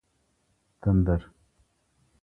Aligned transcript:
تندر 0.81 1.21